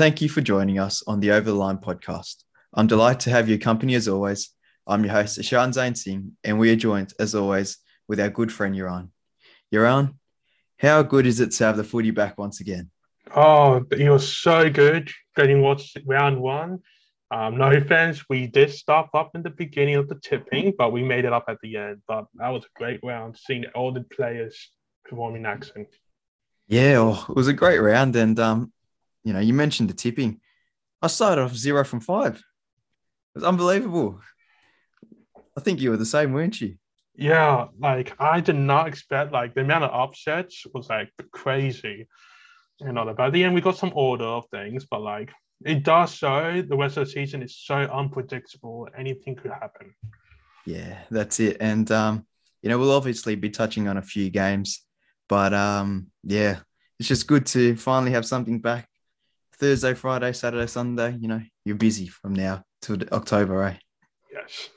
[0.00, 2.44] thank you for joining us on the Over the Line podcast.
[2.72, 4.48] I'm delighted to have your company as always.
[4.86, 7.76] I'm your host, Ishan Zain Singh, and we are joined, as always,
[8.08, 9.10] with our good friend, Yaran.
[9.70, 10.14] Yaran,
[10.78, 12.90] how good is it to have the footy back once again?
[13.36, 16.78] Oh, it was so good getting watched round one.
[17.30, 21.02] Um, no offense, we did stop up in the beginning of the tipping, but we
[21.02, 22.00] made it up at the end.
[22.08, 24.70] But that was a great round, seeing all the players
[25.04, 25.88] performing accent.
[26.68, 28.72] Yeah, well, it was a great round, and um,
[29.24, 30.40] you know, you mentioned the tipping.
[31.02, 32.36] I started off zero from five.
[32.36, 32.42] It
[33.34, 34.20] was unbelievable.
[35.56, 36.76] I think you were the same, weren't you?
[37.14, 42.08] Yeah, like I did not expect like the amount of upsets was like crazy.
[42.80, 45.30] You know, but at the end we got some order of things, but like
[45.64, 48.88] it does show the rest of the season is so unpredictable.
[48.96, 49.94] Anything could happen.
[50.64, 51.58] Yeah, that's it.
[51.60, 52.26] And um,
[52.62, 54.82] you know, we'll obviously be touching on a few games,
[55.28, 56.60] but um, yeah,
[56.98, 58.89] it's just good to finally have something back
[59.60, 63.78] Thursday, Friday, Saturday, Sunday, you know, you're busy from now to October, right?
[64.32, 64.70] Yes.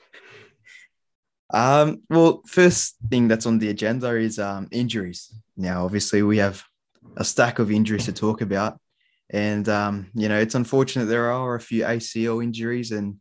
[1.52, 5.34] Um, well, first thing that's on the agenda is um, injuries.
[5.56, 6.62] Now, obviously, we have
[7.16, 8.78] a stack of injuries to talk about.
[9.30, 13.16] And, um, you know, it's unfortunate there are a few ACL injuries and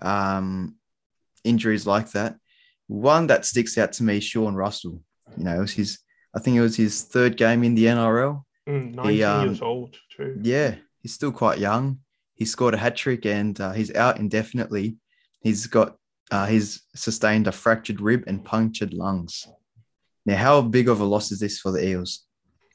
[0.00, 0.76] um,
[1.42, 2.36] injuries like that.
[2.86, 5.02] One that sticks out to me Sean Russell.
[5.36, 5.98] You know, it was his,
[6.36, 8.44] I think it was his third game in the NRL.
[8.68, 10.38] Mm, 19 he, um, years old, too.
[10.40, 12.00] Yeah, He's still quite young.
[12.34, 14.96] He scored a hat trick and uh, he's out indefinitely.
[15.40, 15.96] He's got
[16.30, 19.48] uh, he's sustained a fractured rib and punctured lungs.
[20.24, 22.24] Now, how big of a loss is this for the Eels?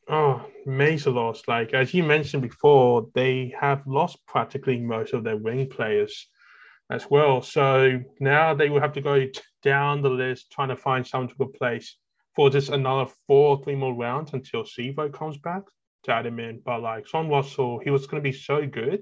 [0.09, 1.43] Oh, major loss.
[1.47, 6.27] Like as you mentioned before, they have lost practically most of their wing players
[6.91, 7.41] as well.
[7.41, 9.25] So now they will have to go
[9.63, 11.97] down the list trying to find someone to replace
[12.35, 15.63] for just another four, three more rounds until Sivo comes back
[16.05, 16.61] to in.
[16.63, 19.01] But like Sean Russell, he was going to be so good.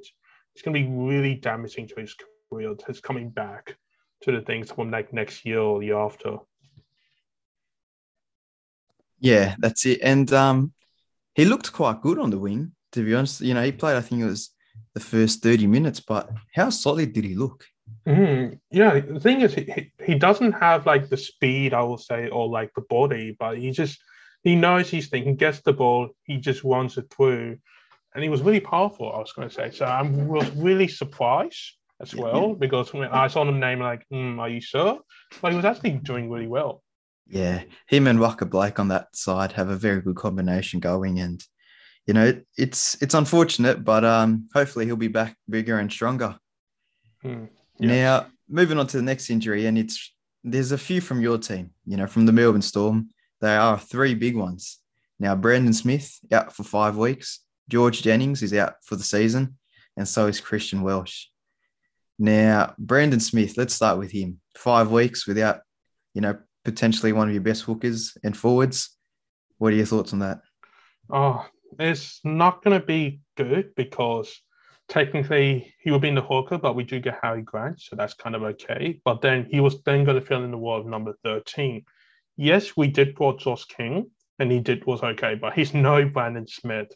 [0.54, 2.16] It's going to be really damaging to his
[2.50, 2.76] career.
[2.88, 3.76] His coming back
[4.22, 6.38] to the things from like next year or the year after.
[9.20, 10.00] Yeah, that's it.
[10.02, 10.74] And um,
[11.34, 13.42] he looked quite good on the wing, to be honest.
[13.42, 14.52] You know, he played, I think it was
[14.94, 17.66] the first 30 minutes, but how solid did he look?
[18.08, 22.28] Mm, yeah, the thing is, he, he doesn't have like the speed, I will say,
[22.30, 24.00] or like the body, but he just
[24.44, 26.10] he knows he's thinking, gets the ball.
[26.24, 27.58] He just runs it through,
[28.14, 29.12] and he was really powerful.
[29.12, 29.72] I was going to say.
[29.72, 34.40] So I was really surprised as well because when I saw him name, like, mm,
[34.40, 35.00] "Are you sure?"
[35.42, 36.84] But he was actually doing really well.
[37.28, 41.44] Yeah, him and Waqa Blake on that side have a very good combination going, and
[42.06, 46.38] you know it's it's unfortunate, but um, hopefully he'll be back bigger and stronger.
[47.22, 47.46] Hmm.
[47.80, 51.72] Now, moving on to the next injury, and it's there's a few from your team,
[51.86, 53.10] you know, from the Melbourne Storm.
[53.44, 54.80] There are three big ones.
[55.20, 57.42] Now, Brandon Smith out for five weeks.
[57.68, 59.58] George Jennings is out for the season,
[59.98, 61.30] and so is Christian Welch.
[62.18, 64.40] Now, Brandon Smith, let's start with him.
[64.56, 65.60] Five weeks without,
[66.14, 68.98] you know, potentially one of your best hookers and forwards.
[69.58, 70.40] What are your thoughts on that?
[71.12, 71.46] Oh,
[71.78, 74.40] it's not going to be good because
[74.88, 78.14] technically he will be in the hooker, but we do get Harry Grant, so that's
[78.14, 79.02] kind of okay.
[79.04, 81.84] But then he was then going to fill in the role of number 13
[82.36, 86.48] yes, we did brought Josh King, and he did was okay, but he's no Brandon
[86.48, 86.92] Smith.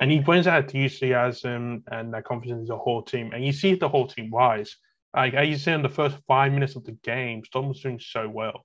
[0.00, 3.32] And he brings out the enthusiasm and that confidence in the whole team.
[3.32, 4.76] And you see the whole team rise.
[5.14, 8.00] Like as you see in the first five minutes of the game, Storm was doing
[8.00, 8.64] so well.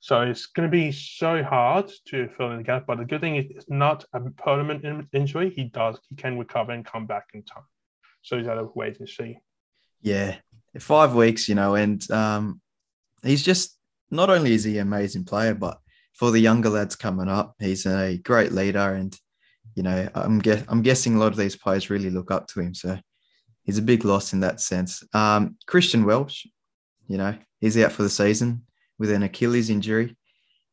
[0.00, 2.86] So it's going to be so hard to fill in the gap.
[2.86, 5.50] But the good thing is, it's not a permanent in- injury.
[5.50, 7.62] He does, he can recover and come back in time.
[8.22, 9.38] So he's got to wait and see.
[10.00, 10.36] Yeah,
[10.78, 12.60] five weeks, you know, and um,
[13.22, 13.78] he's just
[14.12, 15.78] not only is he an amazing player, but
[16.12, 18.94] for the younger lads coming up, he's a great leader.
[18.94, 19.18] And,
[19.74, 22.60] you know, I'm, guess, I'm guessing a lot of these players really look up to
[22.60, 22.74] him.
[22.74, 22.98] So
[23.64, 25.02] he's a big loss in that sense.
[25.14, 26.46] Um, Christian Welch,
[27.08, 28.66] you know, he's out for the season
[28.98, 30.14] with an Achilles injury.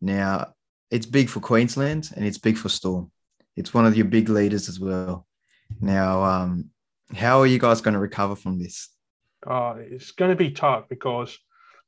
[0.01, 0.53] Now,
[0.92, 3.09] it's big for Queensland and it's big for Storm.
[3.56, 5.25] It's one of your big leaders as well.
[5.80, 6.71] Now, um,
[7.15, 8.89] how are you guys going to recover from this?
[9.45, 11.38] Uh, it's going to be tough because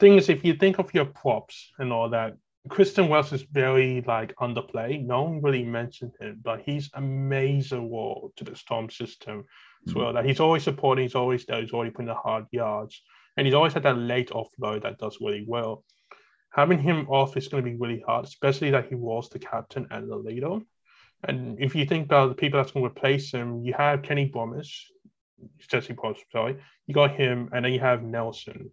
[0.01, 2.35] thing is, if you think of your props and all that,
[2.69, 5.05] Christian Wells is very like underplayed.
[5.05, 9.45] No one really mentioned him, but he's a major role to the Storm system
[9.87, 9.99] as mm-hmm.
[9.99, 10.13] well.
[10.13, 13.01] That he's always supporting, he's always there, he's always putting the hard yards,
[13.37, 15.83] and he's always had that late offload that does really well.
[16.53, 19.87] Having him off is going to be really hard, especially that he was the captain
[19.89, 20.59] and the leader.
[21.23, 24.25] And if you think about the people that's going to replace him, you have Kenny
[24.25, 24.91] Bromwich,
[25.69, 26.57] Jesse Bromwich, sorry,
[26.87, 28.69] you got him, and then you have Nelson,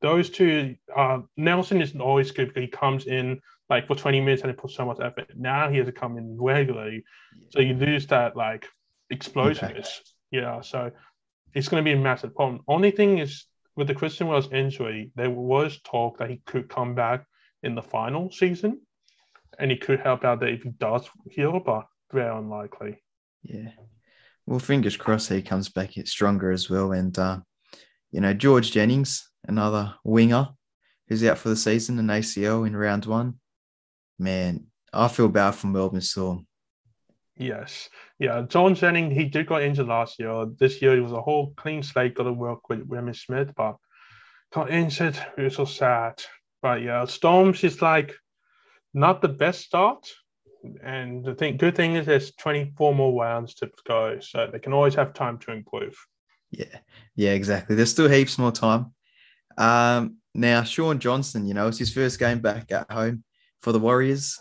[0.00, 4.42] those two, uh, Nelson isn't always good because he comes in like for 20 minutes
[4.42, 5.30] and he puts so much effort.
[5.36, 7.04] Now he has to come in regularly.
[7.50, 8.66] So you lose that like
[9.10, 10.00] explosiveness.
[10.30, 10.90] Yeah, so
[11.54, 12.62] it's going to be a massive problem.
[12.68, 13.46] Only thing is
[13.76, 17.24] with the Christian Wells injury, there was talk that he could come back
[17.62, 18.80] in the final season,
[19.58, 23.02] and he could help out there if he does heal, but very unlikely.
[23.42, 23.70] Yeah.
[24.46, 26.92] Well, fingers crossed he comes back stronger as well.
[26.92, 27.38] And, uh,
[28.10, 30.50] you know, George Jennings, another winger
[31.08, 33.40] who's out for the season, an ACL in round one.
[34.18, 36.46] Man, I feel bad for Melbourne Storm.
[37.36, 37.88] Yes.
[38.18, 38.42] Yeah.
[38.48, 40.46] John Jennings, he did got injured last year.
[40.58, 43.76] This year, it was a whole clean slate, got to work with Reimis Smith, but
[44.52, 45.18] got injured.
[45.36, 46.22] It was so sad.
[46.62, 48.12] But yeah, Storms is like
[48.92, 50.08] not the best start.
[50.82, 54.72] And the thing, good thing is there's 24 more rounds to go, so they can
[54.72, 55.96] always have time to improve.
[56.50, 56.78] Yeah,
[57.14, 57.76] yeah, exactly.
[57.76, 58.92] There's still heaps more time.
[59.58, 63.24] Um, now, Shaun Johnson, you know, it's his first game back at home
[63.60, 64.38] for the Warriors.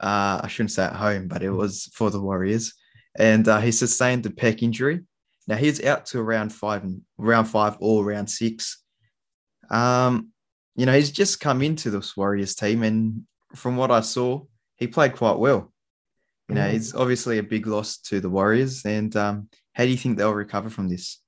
[0.00, 2.74] Uh, I shouldn't say at home, but it was for the Warriors,
[3.18, 5.00] and uh, he sustained a pec injury.
[5.46, 8.82] Now he's out to around five and round five or round six.
[9.70, 10.30] Um,
[10.74, 13.22] you know, he's just come into this Warriors team, and
[13.54, 14.42] from what I saw,
[14.76, 15.72] he played quite well.
[16.48, 16.74] You know, mm.
[16.74, 18.84] it's obviously a big loss to the Warriors.
[18.84, 21.20] And um, how do you think they'll recover from this?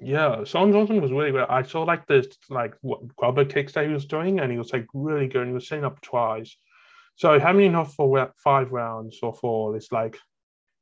[0.00, 1.46] Yeah, Shaun Johnson was really good.
[1.48, 4.72] I saw like this like what grubber kicks that he was doing, and he was
[4.72, 5.42] like really good.
[5.42, 6.56] And he was setting up tries.
[7.16, 10.18] So having enough for five rounds or four is like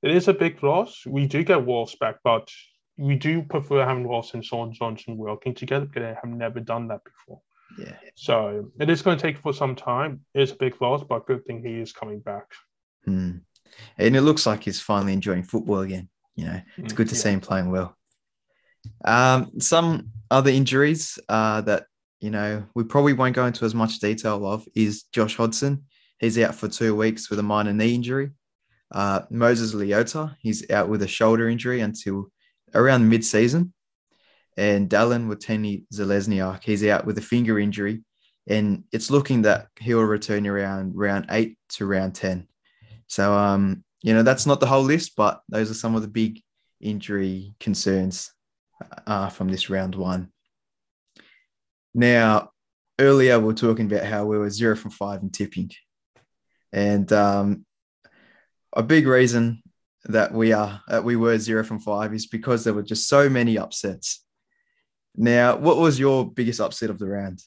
[0.02, 1.04] it is a big loss.
[1.06, 2.50] We do get Wolves back, but
[2.98, 6.88] we do prefer having Ross and Sean Johnson working together because they have never done
[6.88, 7.40] that before.
[7.78, 7.94] Yeah.
[8.14, 10.24] So it is going to take for some time.
[10.34, 12.46] It's a big loss, but good thing he is coming back.
[13.04, 13.38] Hmm.
[13.98, 16.08] And it looks like he's finally enjoying football again.
[16.36, 17.20] You know, it's good to yeah.
[17.20, 17.96] see him playing well.
[19.04, 21.86] Um, some other injuries uh, that
[22.20, 25.84] you know we probably won't go into as much detail of is Josh Hodgson.
[26.18, 28.30] He's out for two weeks with a minor knee injury.
[28.90, 32.30] Uh, Moses Leota, he's out with a shoulder injury until
[32.74, 33.72] around mid-season
[34.56, 38.02] and Dallin Watene Zelezniak, he's out with a finger injury,
[38.46, 42.48] and it's looking that he'll return around round eight to round 10.
[43.06, 46.08] So, um, you know, that's not the whole list, but those are some of the
[46.08, 46.40] big
[46.80, 48.32] injury concerns
[49.06, 50.32] uh, from this round one.
[51.94, 52.50] Now,
[52.98, 55.70] earlier we were talking about how we were zero from five in tipping.
[56.72, 57.64] And um,
[58.72, 59.62] a big reason
[60.04, 63.28] that we are that we were zero from five is because there were just so
[63.28, 64.24] many upsets.
[65.16, 67.42] Now, what was your biggest upset of the round?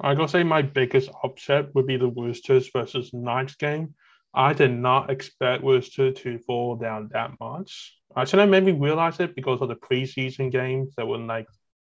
[0.00, 3.94] I gotta say my biggest upset would be the Roosters versus Knights game.
[4.34, 7.96] I did not expect Roosters to fall down that much.
[8.16, 11.46] I should have maybe realized it because of the preseason games that were like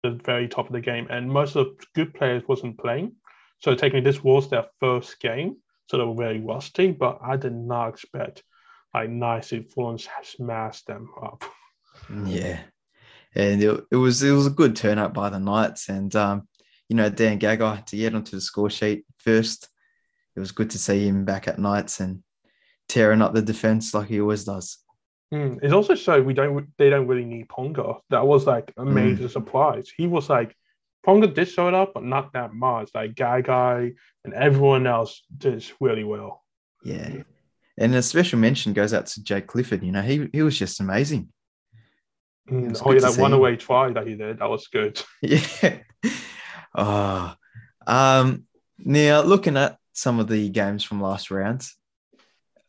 [0.04, 3.16] the very top of the game, and most of the good players wasn't playing.
[3.58, 5.56] So technically, this was their first game,
[5.88, 6.92] so they were very rusty.
[6.92, 8.44] But I did not expect
[8.94, 11.44] like nice influence smash them up.
[12.24, 12.60] Yeah,
[13.34, 16.48] and it, it was it was a good turnout by the Knights, and um,
[16.88, 19.68] you know Dane Gagai to get onto the score sheet first.
[20.36, 22.22] It was good to see him back at Knights and
[22.88, 24.78] tearing up the defense like he always does.
[25.32, 25.60] Mm.
[25.62, 28.00] It's also so we don't they don't really need Ponga.
[28.10, 29.30] That was like a major mm.
[29.30, 29.90] surprise.
[29.96, 30.54] He was like
[31.06, 32.90] Ponga did show it up, but not that much.
[32.94, 36.42] Like Gagai and everyone else did really well.
[36.84, 37.22] Yeah.
[37.78, 39.82] And a special mention goes out to Jake Clifford.
[39.82, 41.28] You know, he he was just amazing.
[42.50, 45.00] Mm, oh, yeah, that one away try that he did, that was good.
[45.22, 45.78] Yeah.
[46.74, 47.34] oh,
[47.86, 48.44] um,
[48.78, 51.66] now looking at some of the games from last round,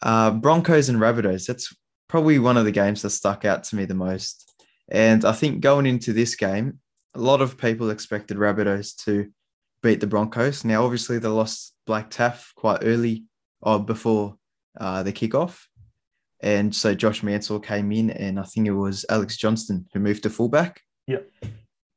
[0.01, 1.75] uh, Broncos and Rabbitohs, that's
[2.13, 4.53] probably one of the games that stuck out to me the most.
[4.87, 6.77] And I think going into this game,
[7.15, 9.31] a lot of people expected Rabbitohs to
[9.81, 10.63] beat the Broncos.
[10.63, 13.23] Now, obviously, they lost Blake Taaffe quite early
[13.63, 14.37] or before
[14.79, 15.59] uh, the kickoff.
[16.39, 20.21] And so Josh Mansour came in, and I think it was Alex Johnston who moved
[20.21, 20.81] to fullback.
[21.07, 21.21] Yeah.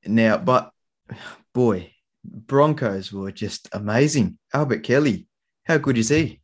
[0.07, 0.71] Now, but
[1.53, 1.93] boy,
[2.25, 4.39] Broncos were just amazing.
[4.55, 5.27] Albert Kelly,
[5.67, 6.41] how good is he?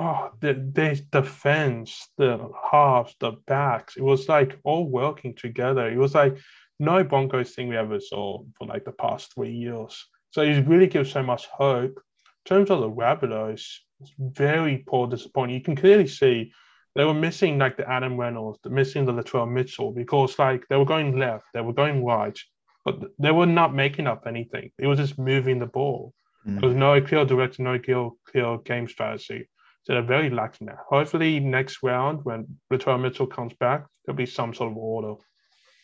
[0.00, 5.88] Oh, the, the defense, the halves, the backs, it was like all working together.
[5.88, 6.38] It was like
[6.78, 10.06] no Broncos thing we ever saw for like the past three years.
[10.30, 11.96] So it really gives so much hope.
[11.96, 15.56] In terms of the Rabbitohs, it's very poor disappointing.
[15.56, 16.52] You can clearly see
[16.94, 20.76] they were missing like the Adam Reynolds, the missing the Latrell Mitchell because like they
[20.76, 22.38] were going left, they were going right,
[22.84, 24.70] but they were not making up anything.
[24.78, 26.14] It was just moving the ball.
[26.46, 26.60] Mm.
[26.60, 29.48] There was no clear direction, no clear, clear game strategy.
[29.84, 30.80] So they're very lacking there.
[30.88, 35.14] Hopefully next round when Latrell Mitchell comes back, there'll be some sort of order.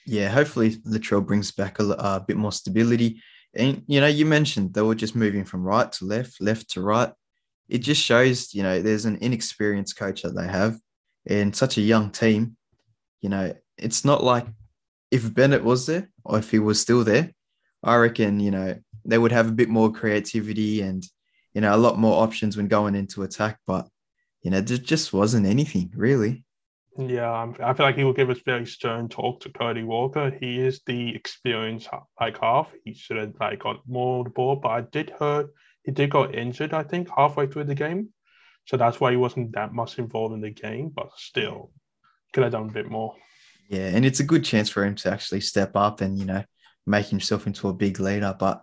[0.07, 3.23] Yeah, hopefully Latrell brings back a, a bit more stability.
[3.55, 6.83] And you know, you mentioned they were just moving from right to left, left to
[6.83, 7.13] right.
[7.69, 10.79] It just shows, you know, there's an inexperienced coach that they have
[11.27, 12.57] and such a young team,
[13.21, 14.47] you know, it's not like
[15.11, 17.33] if Bennett was there or if he was still there,
[17.83, 21.05] I reckon, you know, they would have a bit more creativity and,
[21.55, 23.59] you know, a lot more options when going into attack.
[23.67, 23.89] But,
[24.43, 26.45] you know, there just wasn't anything really.
[26.97, 30.31] Yeah, I feel like he will give us very stern talk to Cody Walker.
[30.41, 31.89] He is the experienced
[32.21, 32.71] like half.
[32.85, 35.49] He should have like got more of the ball, but I did heard
[35.83, 36.73] he did got injured.
[36.73, 38.11] I think halfway through the game,
[38.67, 40.93] so that's why he wasn't that much involved in the game.
[40.95, 41.73] But still,
[42.33, 43.17] could have done a bit more.
[43.69, 46.45] Yeah, and it's a good chance for him to actually step up and you know
[46.87, 48.37] make himself into a big leader.
[48.39, 48.63] But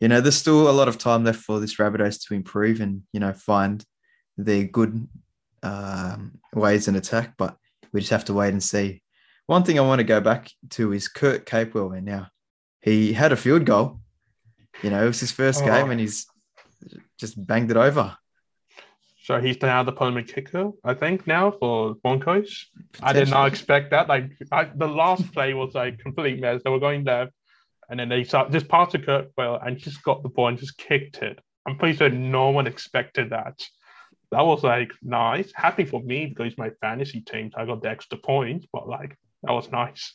[0.00, 3.02] you know, there's still a lot of time left for this Rabbitohs to improve and
[3.12, 3.84] you know find
[4.36, 5.08] their good
[5.62, 7.56] um, ways in attack, but
[7.92, 9.02] we just have to wait and see.
[9.46, 11.96] One thing I want to go back to is Kurt Capewell.
[11.96, 12.28] And now
[12.80, 14.00] he had a field goal.
[14.82, 15.66] You know, it was his first oh.
[15.66, 16.26] game, and he's
[17.18, 18.16] just banged it over.
[19.24, 22.66] So he's now the permanent kicker, I think, now for Broncos.
[23.02, 24.08] I did not expect that.
[24.08, 26.62] Like I, the last play was like complete mess.
[26.64, 27.28] They were going there,
[27.88, 30.78] and then they just passed to Kurt well and just got the ball and just
[30.78, 31.38] kicked it.
[31.66, 33.60] I'm pretty sure no one expected that
[34.30, 35.50] that was like nice.
[35.54, 39.16] Happy for me because my fantasy team, so I got the extra points, but like
[39.42, 40.14] that was nice.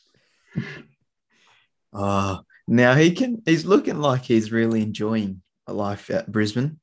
[1.91, 6.79] Uh now he can he's looking like he's really enjoying a life at Brisbane.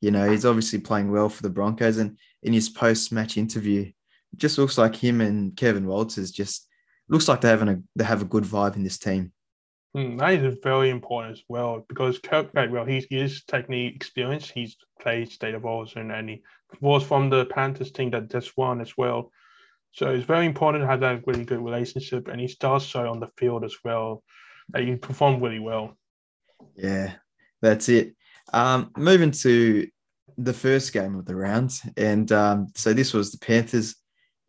[0.00, 3.90] You know, he's obviously playing well for the Broncos and in his post-match interview,
[4.36, 6.68] just looks like him and Kevin Walters just
[7.08, 9.32] looks like they're having a they have a good vibe in this team.
[9.94, 14.52] Mm, that is very important as well because Kirk well, he's he is technically experienced.
[14.52, 16.42] He's played State of Origin and he
[16.80, 19.30] was from the Panthers team that just won as well.
[19.92, 23.20] So it's very important to have that really good relationship, and he does so on
[23.20, 24.22] the field as well.
[24.74, 25.96] Uh, he performed really well.
[26.76, 27.14] Yeah,
[27.62, 28.14] that's it.
[28.52, 29.88] Um, moving to
[30.36, 33.96] the first game of the round, and um, so this was the Panthers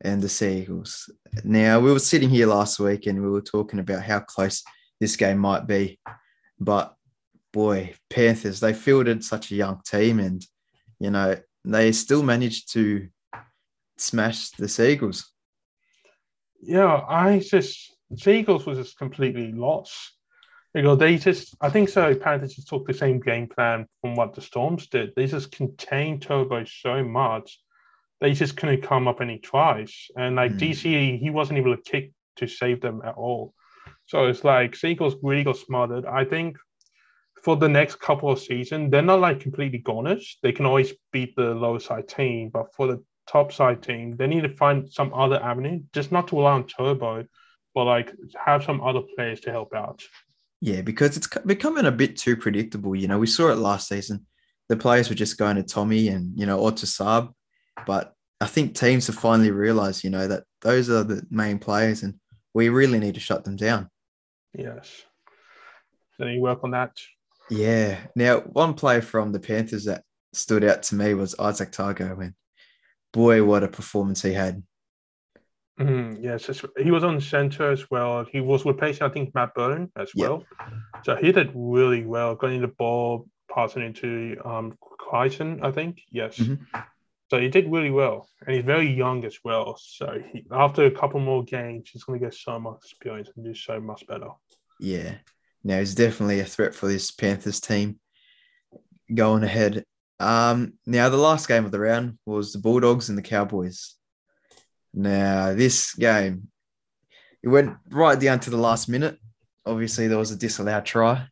[0.01, 1.09] and the Sea Eagles.
[1.45, 4.63] Now we were sitting here last week, and we were talking about how close
[4.99, 5.99] this game might be.
[6.59, 6.95] But
[7.53, 10.45] boy, Panthers, they fielded such a young team and,
[10.99, 13.07] you know, they still managed to
[13.97, 15.31] smash the Seagulls.
[16.61, 20.13] Yeah, I just, Seagulls was just completely lost.
[20.73, 22.13] You know, they just, I think so.
[22.15, 25.13] Panthers just took the same game plan from what the Storms did.
[25.15, 27.59] They just contained Turbo so much,
[28.19, 30.07] they just couldn't come up any tries.
[30.15, 30.59] And like mm.
[30.59, 33.53] DC, he wasn't able to kick to save them at all.
[34.05, 36.05] So it's like Seagulls really got smothered.
[36.05, 36.57] I think
[37.43, 40.37] for the next couple of seasons, they're not like completely goners.
[40.43, 44.27] They can always beat the lower side team, but for the top side team, they
[44.27, 47.25] need to find some other avenue, just not to rely on Turbo,
[47.75, 48.13] but like
[48.43, 50.01] have some other players to help out.
[50.61, 52.95] Yeah, because it's becoming a bit too predictable.
[52.95, 54.25] You know, we saw it last season.
[54.69, 57.31] The players were just going to Tommy and, you know, or to Saab.
[57.85, 62.03] But I think teams have finally realized, you know, that those are the main players
[62.03, 62.15] and
[62.53, 63.89] we really need to shut them down.
[64.53, 65.03] Yes.
[66.19, 66.97] Any work on that?
[67.49, 67.99] Yeah.
[68.15, 72.33] Now, one player from the Panthers that stood out to me was Izack Tago, and
[73.13, 74.63] boy, what a performance he had.
[75.79, 76.49] Mm, yes,
[76.79, 78.25] he was on center as well.
[78.31, 80.43] He was replacing, I think, Matt Burton as well.
[81.05, 86.01] So he did really well, getting the ball, passing into um Crichton, I think.
[86.11, 86.37] Yes.
[86.37, 86.79] Mm-hmm.
[87.29, 89.77] So he did really well, and he's very young as well.
[89.77, 93.43] So he, after a couple more games, he's going to get so much experience and
[93.43, 94.29] do so much better.
[94.79, 95.15] Yeah,
[95.63, 97.99] now he's definitely a threat for this Panthers team
[99.13, 99.83] going ahead.
[100.19, 103.95] Um, now the last game of the round was the Bulldogs and the Cowboys.
[104.93, 106.47] Now this game,
[107.43, 109.17] it went right down to the last minute.
[109.65, 111.27] Obviously, there was a disallowed try,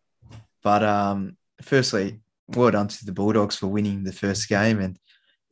[0.61, 4.99] but um, firstly, well done to the Bulldogs for winning the first game and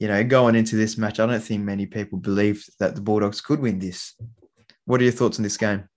[0.03, 3.39] you know, going into this match, I don't think many people believed that the Bulldogs
[3.39, 4.15] could win this.
[4.83, 5.87] What are your thoughts on this game?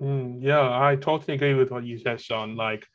[0.00, 2.56] Mm, yeah, I totally agree with what you said, Sean.
[2.56, 2.86] Like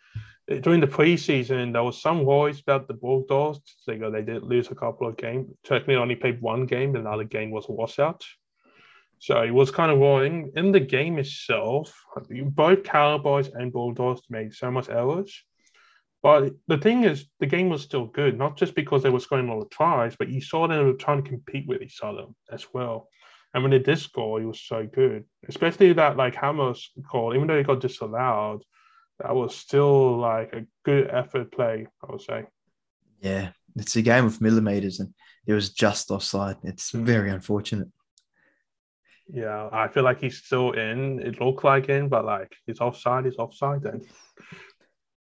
[0.48, 3.76] during the preseason, there was some voice about the Bulldogs.
[3.86, 5.48] They go, they did lose a couple of games.
[5.64, 6.92] Technically, only played one game.
[6.92, 8.26] The other game was a washout.
[9.20, 10.54] So it was kind of worrying.
[10.56, 11.94] In the game itself,
[12.32, 15.40] both Cowboys and Bulldogs made so much errors.
[16.24, 19.50] But the thing is, the game was still good, not just because they were scoring
[19.50, 23.10] all the tries, but you saw them trying to compete with each other as well.
[23.54, 27.48] And when they did score, it was so good, especially that like Hammer's call, even
[27.48, 28.64] though it got disallowed,
[29.20, 32.46] that was still like a good effort play, I would say.
[33.22, 35.14] Yeah, it's a game of millimeters, and
[35.46, 36.58] it was just offside.
[36.64, 37.06] It's hmm.
[37.06, 37.88] very unfortunate.
[39.30, 41.20] Yeah, I feel like he's still in.
[41.20, 43.26] It looked like in, but like he's offside.
[43.26, 44.02] He's offside then.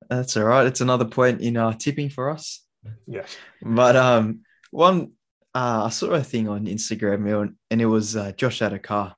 [0.10, 0.66] That's all right.
[0.66, 2.64] It's another point in uh, tipping for us.
[3.06, 3.36] Yes.
[3.62, 5.12] But um, one,
[5.54, 9.16] uh, I saw a thing on Instagram and it was uh, Josh Addo-Carr.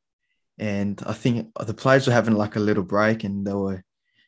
[0.59, 3.83] and I think the players were having like a little break, and they were,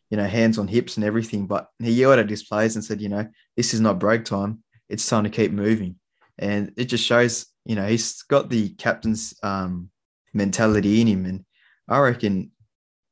[0.10, 1.46] you know, hands on hips and everything.
[1.46, 3.28] But he yelled at his players and said, you know,
[3.58, 4.64] this is not break time.
[4.90, 5.98] It's time to keep moving,
[6.40, 9.90] and it just shows, you know, he's got the captain's um,
[10.34, 11.46] mentality in him, and
[11.88, 12.52] I reckon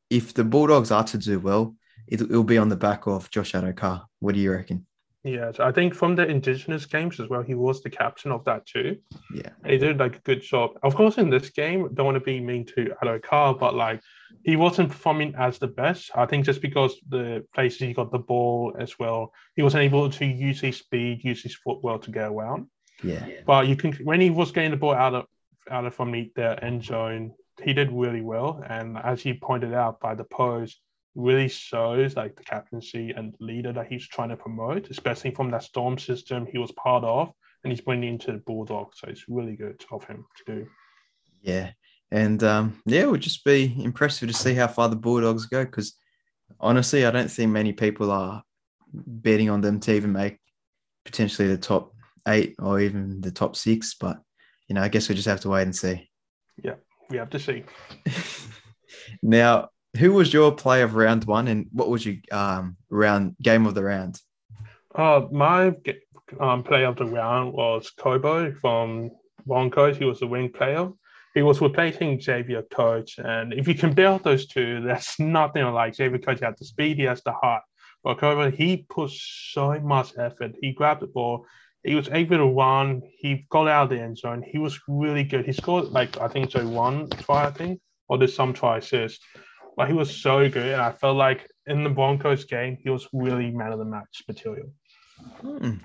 [0.10, 1.75] if the Bulldogs are to do well,
[2.10, 4.06] it, will be on the back of Josh Addo-Carr.
[4.20, 4.86] What do you reckon?
[5.24, 8.66] Yeah, I think from the Indigenous games as well, he was the captain of that
[8.66, 8.98] too.
[9.34, 10.72] Yeah, he did like a good job.
[10.82, 14.01] Of course, in this game, don't want to be mean to Addo-Carr, but like
[14.44, 16.12] he wasn't performing as the best.
[16.16, 20.10] I think just because the places he got the ball as well, he wasn't able
[20.10, 22.68] to use his speed, use his footwork to get around.
[23.04, 25.25] Yeah, but you can when he was getting the ball out of
[25.70, 28.63] out of from the, the end zone, he did really well.
[28.68, 30.80] And as he pointed out by the pose,
[31.16, 35.63] really shows like the captaincy and leader that he's trying to promote, especially from that
[35.63, 37.32] storm system he was part of,
[37.63, 38.92] and he's bringing into the Bulldog.
[38.96, 40.68] So it's really good of him to do.
[41.42, 41.72] Yeah,
[42.12, 45.66] and um, yeah, it would just be impressive to see how far the Bulldogs go
[45.66, 45.96] because
[46.60, 48.44] honestly, I don't think many people are
[48.94, 50.38] betting on them to even make
[51.06, 51.94] potentially the top
[52.28, 53.96] eight or even the top six.
[54.00, 54.22] But
[54.68, 56.10] you know, I guess we just have to wait and see.
[56.63, 56.75] Yeah,
[57.10, 57.63] we have to see.
[59.24, 63.65] now, who was your play of round one, and what was your um, round game
[63.65, 64.22] of the round?
[64.93, 65.74] Uh, my
[66.39, 69.12] um, play of the round was Cobbo from
[69.45, 69.97] Broncos.
[69.97, 70.89] He was the wing player.
[71.36, 76.19] He was replacing Xavier Coates, and if you compare those two, that's nothing like Xavier
[76.19, 76.41] Coates.
[76.41, 77.63] had the speed, he has the heart.
[78.04, 80.56] But Cobbo, he put so much effort.
[80.62, 81.45] He grabbed the ball,
[81.84, 83.02] he was able to run.
[83.17, 84.43] He got out of the end zone.
[84.45, 85.45] He was really good.
[85.45, 89.21] He scored like I think so one try, I think, or there's some try assist.
[89.80, 93.08] But he was so good, and I felt like in the Broncos game, he was
[93.13, 94.74] really man of the match material.
[95.39, 95.76] Hmm.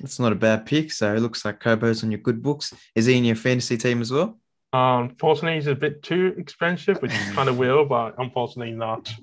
[0.00, 0.90] That's not a bad pick.
[0.90, 2.74] So it looks like Cobbo's on your good books.
[2.96, 4.36] Is he in your fantasy team as well?
[4.72, 9.14] Um, unfortunately, he's a bit too expensive, which is kind of will, but unfortunately not.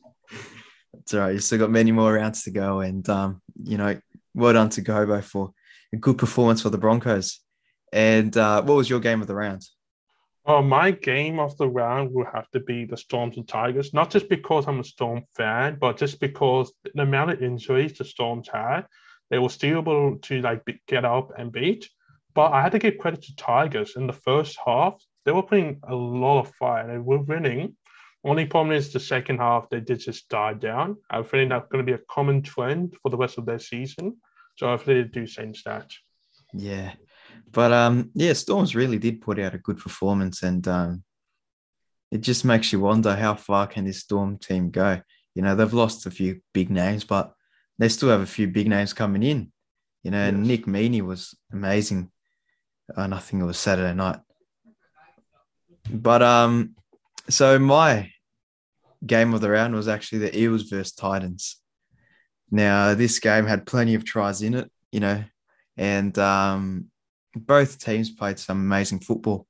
[0.93, 1.33] That's all right.
[1.33, 3.99] You still got many more rounds to go, and um, you know,
[4.33, 5.51] well done to Cobbo for
[5.91, 7.41] a good performance for the Broncos.
[7.91, 9.67] And uh, what was your game of the round?
[10.45, 14.09] Oh, my game of the round will have to be the Storms and Tigers, not
[14.09, 18.49] just because I'm a Storm fan, but just because the amount of injuries the Storms
[18.51, 18.81] had,
[19.29, 21.89] they were still able to like get up and beat.
[22.33, 25.01] But I had to give credit to Tigers in the first half.
[25.23, 27.77] They were putting a lot of fire they were winning.
[28.25, 30.97] Only problem is the second half they did just die down.
[31.09, 34.17] I think that's going to be a common trend for the rest of their season.
[34.57, 35.91] So hopefully they do change that.
[36.53, 36.93] Yeah.
[37.51, 41.03] But um, yeah, Storms really did put out a good performance, and um,
[42.11, 45.01] it just makes you wonder how far can this Storm team go.
[45.35, 47.33] You know, they've lost a few big names, but
[47.77, 49.51] they still have a few big names coming in.
[50.03, 50.35] You know, yes.
[50.35, 52.11] Nick Meaney was amazing,
[52.95, 54.19] and I think it was Saturday night.
[55.89, 56.75] But um,
[57.29, 58.11] so my
[59.05, 61.57] game of the round was actually the Eels versus Titans.
[62.51, 65.23] Now, this game had plenty of tries in it, you know,
[65.77, 66.91] and um,
[67.35, 69.47] both teams played some amazing football.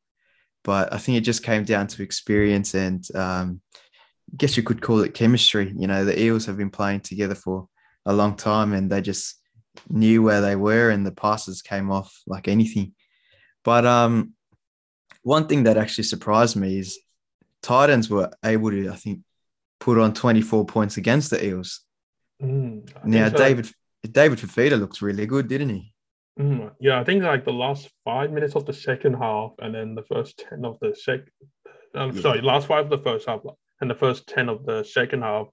[0.63, 3.61] But I think it just came down to experience and um,
[4.31, 5.73] I guess you could call it chemistry.
[5.75, 7.67] You know, the Eels have been playing together for
[8.05, 9.41] a long time and they just
[9.89, 12.93] knew where they were and the passes came off like anything.
[13.63, 14.33] But um,
[15.23, 16.99] one thing that actually surprised me is
[17.61, 19.19] Titans were able to, I think,
[19.79, 21.81] put on 24 points against the Eels.
[22.41, 23.37] Mm, now, so.
[23.37, 23.71] David
[24.09, 25.92] David Fifita looks really good, didn't he?
[26.39, 29.95] Mm, yeah, I think like the last five minutes of the second half, and then
[29.95, 31.29] the first ten of the second.
[31.93, 32.21] I'm um, yeah.
[32.21, 33.41] sorry, last five of the first half,
[33.81, 35.47] and the first ten of the second half,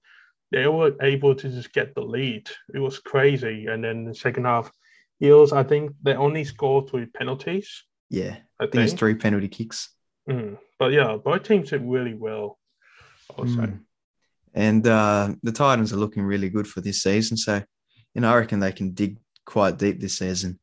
[0.51, 2.49] they were able to just get the lead.
[2.73, 4.71] It was crazy, and then the second half,
[5.21, 7.83] Eels, I think they only scored through penalties.
[8.09, 9.89] Yeah, I, I think, think, it's three penalty kicks.
[10.27, 12.57] Mm, but yeah, both teams did really well.
[13.37, 13.81] Mm.
[14.53, 17.37] And uh, the Titans are looking really good for this season.
[17.37, 17.61] So,
[18.13, 20.59] you know, I reckon they can dig quite deep this season.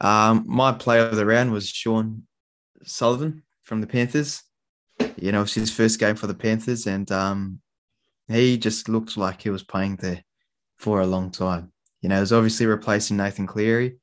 [0.00, 2.22] Um, my player of the round was Sean
[2.84, 4.42] Sullivan from the Panthers.
[5.16, 7.60] You know, it's his first game for the Panthers, and um,
[8.28, 10.22] he just looked like he was playing there
[10.78, 11.72] for a long time.
[12.00, 13.98] You know, he was obviously replacing Nathan Cleary,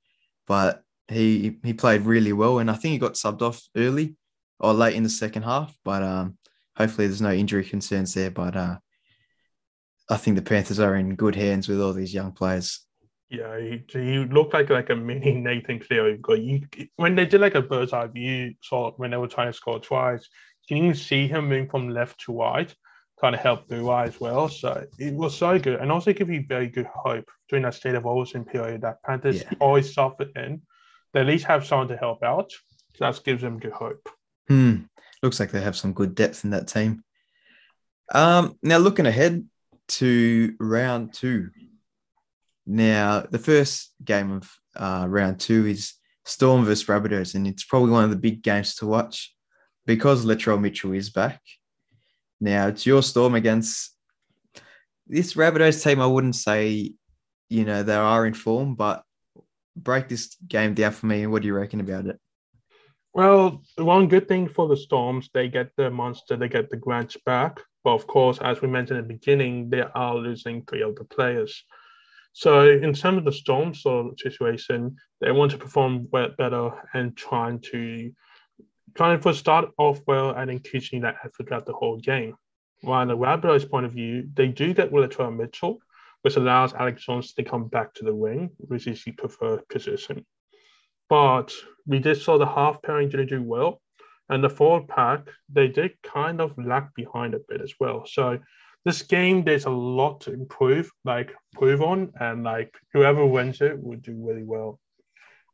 [0.47, 4.15] but he he played really well, and I think he got subbed off early
[4.59, 5.75] or late in the second half.
[5.83, 6.37] But um,
[6.75, 8.31] hopefully, there's no injury concerns there.
[8.31, 8.77] But uh,
[10.09, 12.86] I think the Panthers are in good hands with all these young players.
[13.29, 16.19] Yeah, he, he looked like like a mini Nathan Cleary.
[16.29, 16.61] You,
[16.95, 19.79] when they did like a bird's eye view, saw when they were trying to score
[19.79, 20.27] twice,
[20.69, 22.73] you can see him moving from left to right,
[23.19, 24.47] trying to help Bua as well.
[24.47, 27.95] So it was so good, and also give you very good hope during that state
[27.95, 29.53] of origin period that Panthers yeah.
[29.59, 30.61] always suffered in.
[31.13, 32.51] They at least have someone to help out.
[32.95, 34.07] So that gives them good hope.
[34.47, 34.83] Hmm.
[35.21, 37.03] Looks like they have some good depth in that team.
[38.13, 39.45] Um, now looking ahead
[39.87, 41.49] to round two.
[42.67, 45.93] Now the first game of uh, round two is
[46.25, 49.33] Storm versus Rabbitohs, and it's probably one of the big games to watch
[49.85, 51.41] because Latrell Mitchell is back.
[52.41, 53.95] Now it's your Storm against
[55.07, 56.01] this Rabbitohs team.
[56.01, 56.93] I wouldn't say,
[57.49, 59.03] you know, they are in form, but
[59.77, 61.25] break this game down for me.
[61.25, 62.19] What do you reckon about it?
[63.13, 67.17] Well, one good thing for the Storms, they get the monster, they get the Grants
[67.25, 67.61] back.
[67.83, 71.05] But of course, as we mentioned in the beginning, they are losing three of the
[71.05, 71.63] players.
[72.37, 77.17] So in terms of the Storm sort of situation, they want to perform better and
[77.17, 78.11] trying to
[78.95, 82.35] trying to start off well and then increasing that effort throughout the whole game.
[82.81, 85.79] While in the Rabbitohs point of view, they do get Latrell Mitchell,
[86.21, 90.23] which allows Alex Jones to come back to the wing, which is his preferred position.
[91.09, 91.51] But
[91.87, 93.81] we did saw the half pairing didn't do well.
[94.29, 98.05] And the forward pack, they did kind of lag behind a bit as well.
[98.05, 98.37] So
[98.87, 103.77] this game, there's a lot to improve, like improve on, and like whoever wins it
[103.77, 104.79] would do really well.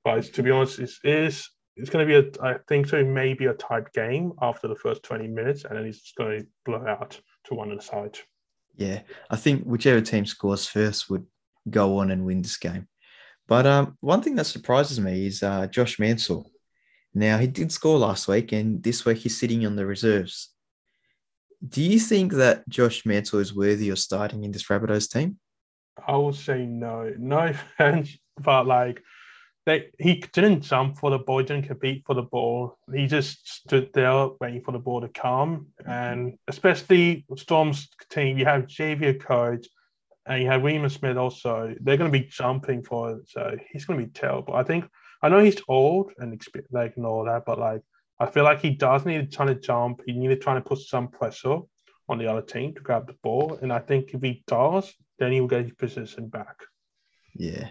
[0.06, 3.48] But to be honest, it is it's going to be a I think so maybe
[3.48, 7.20] a tight game after the first 20 minutes, and then it's going to blow out
[7.46, 8.22] to one of the sides.
[8.76, 11.26] Yeah, I think whichever team scores first would
[11.68, 12.88] go on and win this game.
[13.48, 16.44] But um, one thing that surprises me is uh, Josh Mansour
[17.16, 20.53] Now, he did score last week, and this week he's sitting on the reserves.
[21.68, 25.40] Do you think that Josh Mansour is worthy of starting in this Rabbitohs team?
[26.06, 27.14] I would say no.
[27.18, 29.02] No offense, but like
[29.66, 32.78] they, he didn't jump for the ball, didn't compete for the ball.
[32.94, 35.68] He just stood there waiting for the ball to come.
[35.82, 35.92] Mm-hmm.
[35.92, 39.70] And especially Storm's team, you have Xavier Coates
[40.26, 41.74] and you have William Smith also.
[41.80, 44.54] They're going to be jumping for it, so he's going to be terrible.
[44.54, 44.86] I think
[45.22, 47.82] I know he's old and like and all that, but like
[48.20, 50.02] I feel like he does need to try to jump.
[50.06, 51.60] He needs to try to put some pressure
[52.10, 55.32] on the other team to grab the ball, and I think if he does, then
[55.32, 56.58] he will get his position back.
[57.34, 57.70] Yeah.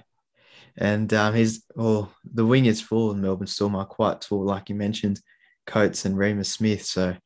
[0.77, 4.69] And um, he's well, the wing is full, and Melbourne Storm are quite tall, like
[4.69, 5.21] you mentioned,
[5.67, 6.85] Coates and Reimis Smith.
[6.85, 7.17] So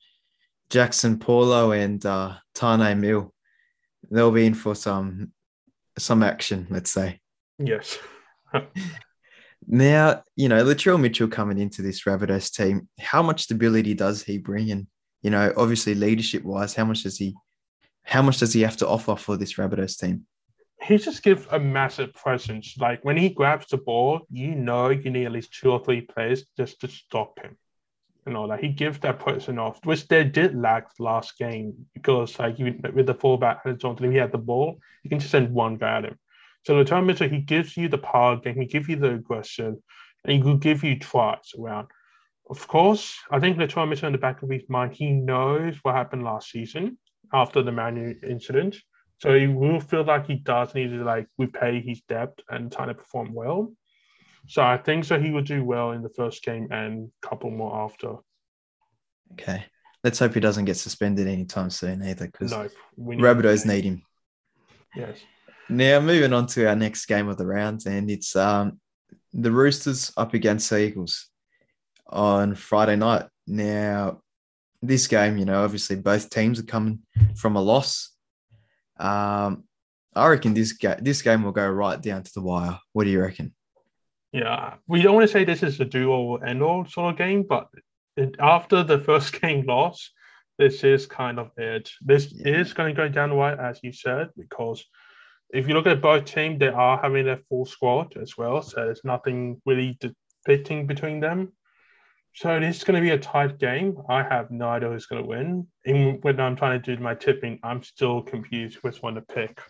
[0.69, 3.31] Jaxson Paulo and uh, Taane Milne
[4.11, 5.33] they'll be in for some
[5.99, 7.21] some action, let's say.
[7.59, 7.99] Yes.
[9.67, 14.39] now, you know, Latrell Mitchell coming into this Rabbitohs team, how much stability does he
[14.39, 14.71] bring?
[14.71, 14.87] And,
[15.23, 17.35] you know, obviously leadership wise, how much does he
[18.05, 20.27] how much does he have to offer for this Rabbitohs team?
[20.81, 22.77] He just gives a massive presence.
[22.79, 26.03] Like when he grabs the ball, you know you need at least two or three
[26.03, 27.57] players just to stop him
[28.25, 28.63] and all that.
[28.63, 33.07] He gives that person off, which they did lack last game because like you, with
[33.07, 36.05] the fullback Johnson, if he had the ball, you can just send one guy at
[36.05, 36.19] him.
[36.67, 39.81] So the time he gives you the power game, he gives you the aggression,
[40.25, 41.87] and he will give you tries around.
[42.51, 45.95] Of course, I think Latrell Mitchell in the back of his mind, he knows what
[45.95, 46.99] happened last season
[47.33, 48.79] after the Manu incident.
[49.19, 52.87] So he will feel like he does need to like repay his debt and try
[52.87, 53.73] to perform well.
[54.49, 57.53] So I think so he will do well in the first game and a couple
[57.53, 58.17] more after.
[59.35, 59.65] Okay.
[60.03, 64.03] Let's hope he doesn't get suspended anytime soon either, because no, Rabbitohs need him.
[64.97, 65.19] Yes.
[65.69, 68.81] Now moving on to our next game of the round, and it's um,
[69.33, 71.29] the Roosters up against the Eagles
[72.07, 73.25] on Friday night.
[73.47, 74.23] Now,
[74.81, 77.01] this game, you know, obviously both teams are coming
[77.37, 78.13] from a loss.
[78.99, 79.65] Um,
[80.15, 82.79] I reckon this ga- this game will go right down to the wire.
[82.93, 83.55] What do you reckon?
[84.33, 87.19] Yeah, we don't want to say this is a do or end all sort of
[87.19, 87.69] game, but
[88.17, 90.11] it, after the first game loss,
[90.59, 91.91] this is kind of it.
[92.01, 92.59] This yeah.
[92.59, 94.85] is going to go down the wire, as you said, because
[95.51, 98.63] if you look at both teams, they are having their full squad as well.
[98.63, 99.99] So there's nothing really
[100.45, 101.53] fitting between them.
[102.35, 103.97] So this is going to be a tight game.
[104.11, 105.67] I have no idea who's going to win.
[105.87, 109.61] Even when I'm trying to do my tipping, I'm still confused which one to pick.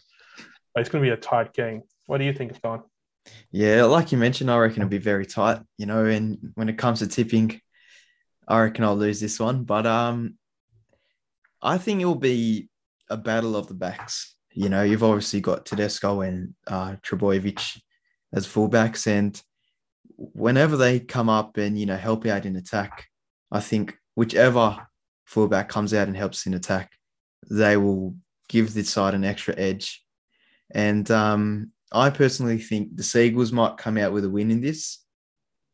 [0.75, 1.83] But it's going to be a tight game.
[2.07, 2.83] What do you think, Don?
[3.51, 5.61] Yeah, like you mentioned, I reckon it'll be very tight.
[5.79, 7.61] You know, and when it comes to tipping,
[8.49, 9.65] I reckon I'll lose this one.
[9.65, 10.37] But um,
[11.63, 12.69] I think it'll be
[13.09, 14.36] a battle of the backs.
[14.57, 17.79] You know, you've obviously got Tedesco and uh, Trbojevic
[18.33, 19.41] as fullbacks, and
[20.17, 23.07] whenever they come up and you know help out in attack,
[23.53, 24.89] I think whichever
[25.27, 26.93] fullback comes out and helps in attack,
[27.51, 28.17] they will
[28.49, 30.03] give this side an extra edge.
[30.71, 35.05] And um, I personally think the Seagulls might come out with a win in this.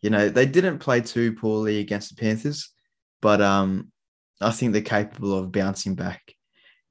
[0.01, 2.71] You know, they didn't play too poorly against the Panthers,
[3.21, 3.93] but um,
[4.41, 6.35] I think they're capable of bouncing back.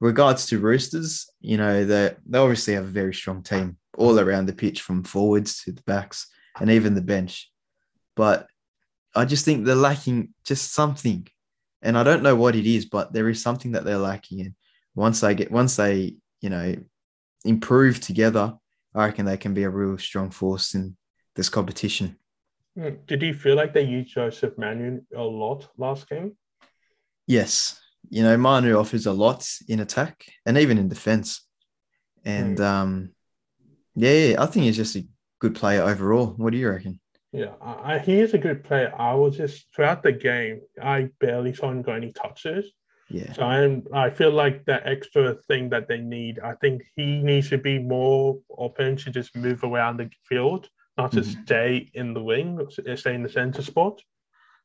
[0.02, 4.46] Regards to Roosters, you know, they they obviously have a very strong team all around
[4.46, 6.26] the pitch from forwards to the backs
[6.58, 7.48] and even the bench.
[8.16, 8.48] But
[9.14, 11.28] I just think they're lacking just something.
[11.82, 14.56] And I don't know what it is, but there is something that they're lacking in.
[14.96, 16.74] once they get once they you know
[17.44, 18.54] improve together,
[18.96, 20.96] I reckon they can be a real strong force in
[21.36, 22.16] this competition.
[23.06, 26.36] Did you feel like they used Joseph Manu a lot last game?
[27.28, 31.46] Yes, you know Manu offers a lot in attack and even in defense,
[32.24, 32.64] and Mm.
[32.64, 33.10] um,
[33.94, 35.06] yeah, I think he's just a
[35.40, 36.28] good player overall.
[36.36, 37.00] What do you reckon?
[37.32, 38.92] Yeah, I, he is a good player.
[38.98, 42.66] I was just throughout the game, I barely saw him go any touches.
[43.08, 46.40] Yeah, So I'm, I feel like that extra thing that they need.
[46.40, 51.12] I think he needs to be more open to just move around the field, not
[51.12, 52.58] just stay in the wing,
[52.96, 54.00] stay in the center spot.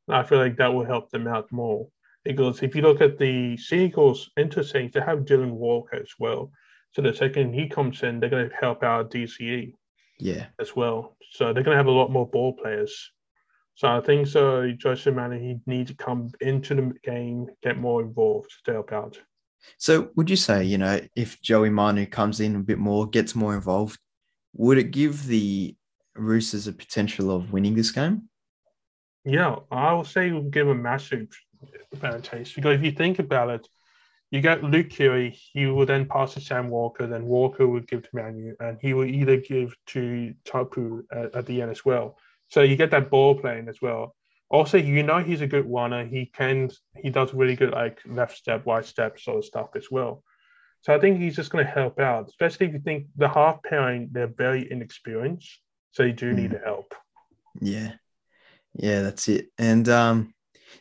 [0.09, 1.87] I feel like that will help them out more.
[2.27, 6.51] Because if you look at the Seagulls interstate, they have Dylan Walker as well.
[6.93, 9.73] So the second he comes in, they're going to help out DCE
[10.19, 11.15] yeah, as well.
[11.31, 13.11] So they're going to have a lot more ball players.
[13.75, 14.71] So I think so.
[14.71, 19.19] Joseph Manning, he needs to come into the game, get more involved to help out.
[19.77, 23.35] So would you say, you know, if Joey Manu comes in a bit more, gets
[23.35, 23.99] more involved,
[24.53, 25.75] would it give the
[26.15, 28.29] Roosters a potential of winning this game?
[29.23, 31.27] Yeah, I would say we'll give a massive
[31.93, 33.67] advantage because if you think about it,
[34.31, 38.03] you get Luke Keary, he will then pass to Sam Walker, then Walker would give
[38.03, 42.17] to Manu, and he will either give to Tupou at, at the end as well.
[42.49, 44.15] So you get that ball playing as well.
[44.49, 46.05] Also, you know he's a good runner.
[46.05, 49.87] He can he does really good like left step, right step sort of stuff as
[49.91, 50.23] well.
[50.81, 53.61] So I think he's just going to help out, especially if you think the half
[53.63, 55.59] pairing they're very inexperienced,
[55.91, 56.63] so you do need Mm.
[56.63, 56.95] help.
[57.59, 57.93] Yeah.
[58.73, 59.47] Yeah, that's it.
[59.57, 60.33] And um,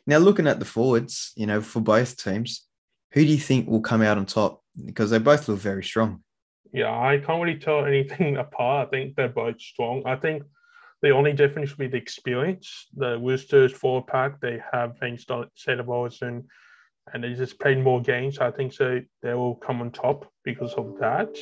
[0.06, 2.66] now looking at the forwards, you know, for both teams,
[3.12, 4.62] who do you think will come out on top?
[4.85, 6.22] Because they both look very strong.
[6.72, 8.88] Yeah, I can't really tell anything apart.
[8.88, 10.02] I think they're both strong.
[10.04, 10.42] I think
[11.02, 12.87] the only difference would be the experience.
[12.96, 16.48] The Roosters forward pack, they have things like Seth Wilson
[17.12, 18.38] and they just played more games.
[18.38, 21.37] I think so they will come on top because of that.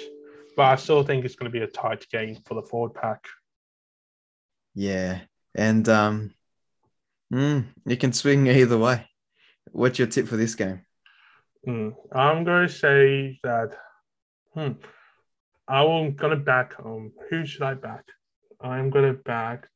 [0.56, 3.24] But I still think it's going to be a tight game for the forward pack.
[4.74, 5.20] Yeah.
[5.54, 6.34] And um,
[7.34, 9.06] mm, you can swing either way.
[9.72, 10.82] What's your tip for this game?
[11.64, 11.90] Hmm.
[12.12, 13.70] I'm going to say that.
[14.54, 14.72] Hmm.
[15.66, 16.74] I'm going to back.
[16.84, 18.04] Um, who should I back?
[18.60, 19.68] I'm going to back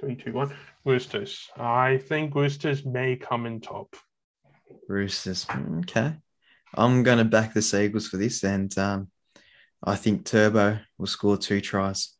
[0.00, 0.54] three, two, one.
[0.84, 1.48] Roosters.
[1.56, 3.94] I think Roosters may come in top.
[4.88, 5.44] Roosters.
[5.46, 6.16] Mm, Okay.
[6.74, 8.44] I'm going to back the Seagulls for this.
[8.44, 9.10] And um,
[9.82, 12.14] I think Turbo will score two tries.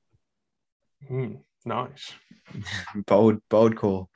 [1.06, 1.36] Hmm.
[1.64, 2.12] Nice.
[3.06, 4.10] bold, bold call.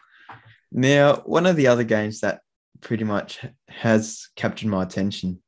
[0.73, 2.41] Now, one of the other games that
[2.81, 5.43] pretty much has captured my attention,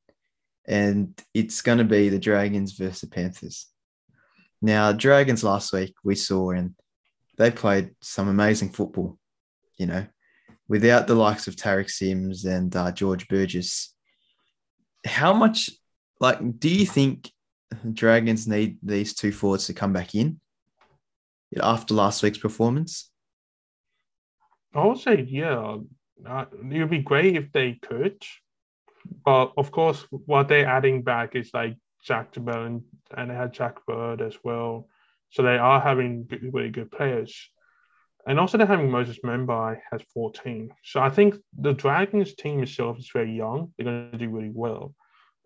[0.67, 3.67] and it's going to be the Dragons versus the Panthers.
[4.61, 6.75] Now, Dragons last week we saw, and
[7.37, 9.19] they played some amazing football.
[9.77, 10.07] You know,
[10.69, 13.95] without the likes of Tariq Sims and uh, George Burgess,
[15.07, 15.71] how much,
[16.21, 17.31] like, do you think
[17.93, 20.41] Dragons need these two forwards to come back in
[21.61, 23.08] after last week's performance?
[24.75, 25.79] I would say, yeah,
[26.27, 28.23] it would be great if they could.
[29.25, 32.83] But of course, what they're adding back is like Jack de Belin
[33.17, 34.89] and they had Jack Bird as well.
[35.31, 37.51] So they are having really good players.
[38.27, 40.71] And also they're having Moses Mbye has 14.
[40.85, 43.73] So I think the Dragons team itself is very young.
[43.77, 44.95] They're going to do really well.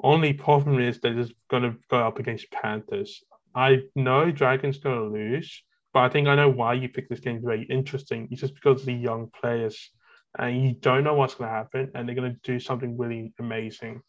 [0.03, 3.23] Only problem is they're just going to go up against Panthers.
[3.55, 7.21] I know Dragons going to lose, but I think I know why you picked this
[7.21, 8.29] game very interesting.
[8.31, 9.91] It's just because of the young players,
[10.39, 13.33] and you don't know what's going to happen, and they're going to do something really
[13.39, 14.01] amazing.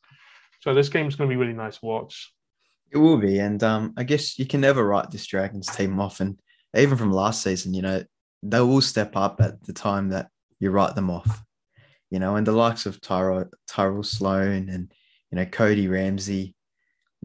[0.62, 2.34] So this game is going to be really nice to watch.
[2.92, 6.20] It will be, and um, I guess you can never write this Dragons team off.
[6.20, 6.40] And
[6.76, 8.04] even from last season, you know,
[8.44, 11.42] they will step up at the time that you write them off.
[12.12, 14.94] You know, and the likes of Tyrell, Tyrell Sloan and
[15.32, 16.56] you know Cody Ramsey,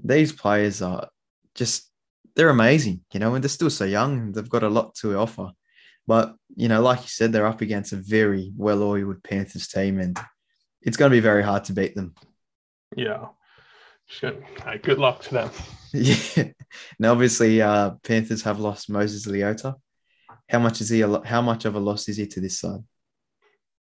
[0.03, 1.09] these players are
[1.55, 1.88] just
[2.39, 3.01] they're amazing.
[3.13, 4.19] You know, and they're still so young.
[4.19, 5.51] And they've got a lot to offer.
[6.07, 10.19] But you know, like you said, they're up against a very well-oiled Panthers team, and
[10.81, 12.15] it's going to be very hard to beat them.
[12.97, 13.27] Yeah.
[14.21, 15.51] Hey, good luck to them.
[15.91, 16.49] Yeah.
[16.99, 19.77] Now, obviously, uh, Panthers have lost Moses Leota.
[20.47, 21.01] How much is he?
[21.01, 22.81] A how much of a loss is he to this side?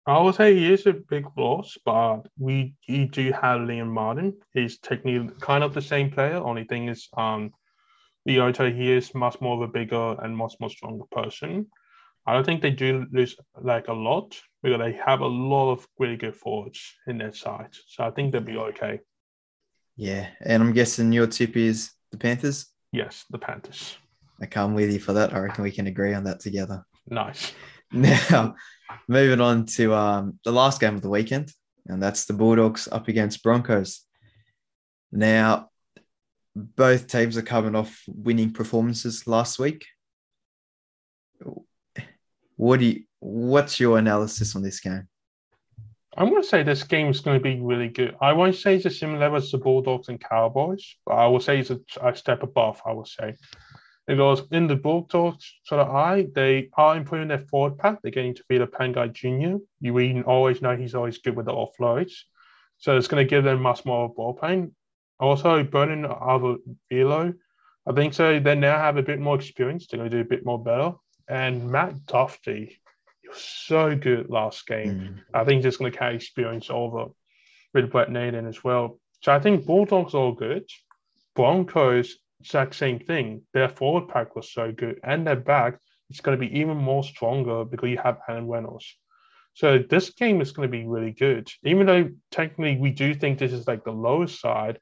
[0.05, 4.37] I would say he is a big loss, but we you do have Liam Martin.
[4.53, 6.37] He's technically kind of the same player.
[6.37, 7.51] Only thing is, um,
[8.27, 11.67] Leota he is much more of a bigger and much more stronger person.
[12.25, 15.87] I don't think they do lose like a lot because they have a lot of
[15.97, 17.73] really good forwards in their side.
[17.87, 18.99] So I think they'll be okay.
[19.95, 22.67] Yeah, and I'm guessing your tip is the Panthers.
[22.91, 23.97] Yes, the Panthers.
[24.41, 25.33] I come with you for that.
[25.33, 26.85] I reckon we can agree on that together.
[27.07, 27.53] Nice.
[27.93, 28.55] Now,
[29.07, 31.53] moving on to um, the last game of the weekend,
[31.85, 34.01] and that's the Bulldogs up against Broncos.
[35.09, 35.69] Now,
[36.57, 39.85] both teams are coming off winning performances last week.
[42.55, 45.07] What do you, what's your analysis on this game?
[46.17, 48.15] I'm going to say this game is going to be really good.
[48.19, 51.39] I won't say it's a similar level as the Bulldogs and Cowboys, but I will
[51.39, 53.35] say it's a, a step above, I will say.
[54.07, 58.01] Because in the Bulldogs sort of eye, they are improving their forward pack.
[58.01, 59.61] They're getting to be the Pangai Jr.
[59.79, 62.13] You always know he's always good with the offloads.
[62.79, 64.73] So it's going to give them much more ball playing.
[65.19, 66.57] Also, Burton Ava
[66.91, 67.33] Velo,
[67.87, 68.39] I think so.
[68.39, 69.87] They now have a bit more experience.
[69.87, 70.93] They're going to do a bit more better.
[71.27, 72.77] And Matt Dufty,
[73.21, 74.99] he was so good last game.
[74.99, 75.19] Mm.
[75.33, 77.07] I think just going to carry experience over
[77.73, 78.99] with Brent Naden as well.
[79.21, 80.65] So I think Bulldogs all good.
[81.35, 83.43] Broncos, exact same thing.
[83.53, 87.03] Their forward pack was so good, and their back is going to be even more
[87.03, 88.97] stronger because you have Adam Reynolds.
[89.53, 91.49] So this game is going to be really good.
[91.63, 94.79] Even though technically we do think this is like the lowest side,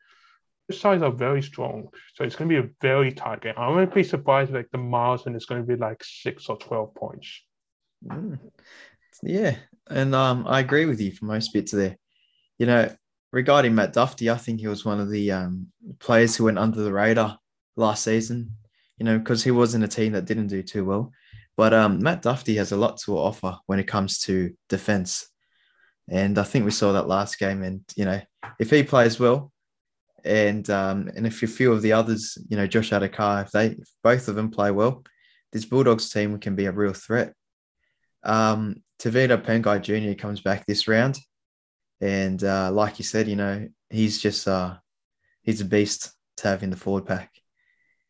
[0.71, 1.88] sides are very strong.
[2.15, 3.54] So it's going to be a very tight game.
[3.58, 6.58] I wouldn't be surprised if like the margin is going to be like six or
[6.58, 7.41] 12 points.
[8.06, 8.39] Mm.
[9.23, 9.56] Yeah,
[9.89, 11.97] and um, I agree with you for most bits there.
[12.58, 12.93] You know,
[13.32, 15.67] regarding Matt Dufty, I think he was one of the um,
[15.99, 17.38] players who went under the radar
[17.75, 18.51] last season.
[18.97, 21.12] You know, because he was in a team that didn't do too well.
[21.58, 25.28] But um, Matt Dufty has a lot to offer when it comes to defense,
[26.10, 27.63] and I think we saw that last game.
[27.63, 28.21] And you know,
[28.60, 29.51] if he plays well,
[30.25, 33.67] and um, and if a few of the others, you know, Josh Addo-Carr, if they
[33.67, 35.03] if both of them play well,
[35.51, 37.33] this Bulldogs team can be a real threat.
[38.23, 40.19] Um, Tevita Pangai Jr.
[40.19, 41.17] comes back this round.
[42.01, 44.75] And uh, like you said, you know, he's just uh,
[45.43, 47.31] he's a beast to have in the forward pack.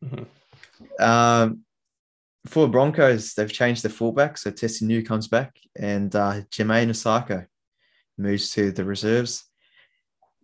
[0.04, 1.02] Mm-hmm.
[1.02, 1.60] Um,
[2.46, 4.38] for Broncos, they've changed the fullback.
[4.38, 7.46] So Tesi Niu comes back and uh, Jamayne Isaako
[8.18, 9.44] moves to the reserves.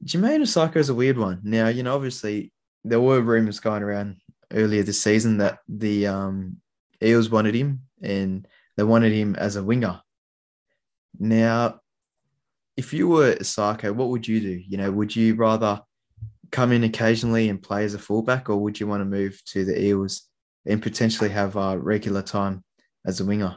[0.05, 1.41] Jamayne Isaako is a weird one.
[1.45, 2.53] Now, you know, obviously
[2.85, 4.17] there were rumors going around
[4.53, 6.57] earlier this season that the um,
[7.03, 10.01] Eels wanted him and they wanted him as a winger.
[11.19, 11.81] Now,
[12.77, 14.62] if you were Isaako, what would you do?
[14.67, 15.83] You know, would you rather
[16.51, 19.65] come in occasionally and play as a fullback, or would you want to move to
[19.65, 20.29] the Eels
[20.67, 22.65] and potentially have a regular time
[23.07, 23.57] as a winger?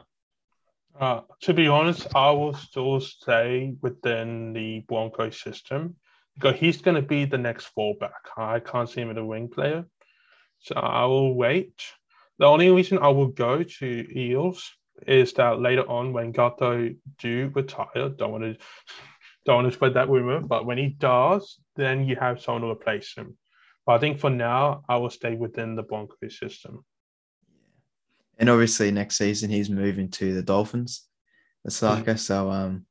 [1.00, 5.96] Uh, to be honest, I will still stay within the Blanco system
[6.36, 8.30] because he's going to be the next fullback.
[8.38, 9.86] I can't see him as a wing player.
[10.60, 11.82] So I will wait.
[12.40, 14.72] The only reason I will go to Eels
[15.08, 18.58] is that later on when Gato do retire, don't want to
[19.46, 22.70] don't want to spread that rumor, but when he does, then you have someone to
[22.70, 23.38] replace him.
[23.86, 26.84] But I think for now, I will stay within the Broncos system.
[28.40, 31.04] And obviously, next season he's moving to the Dolphins,
[31.68, 32.06] Isaako.
[32.06, 32.20] Mm.
[32.20, 32.86] So, um,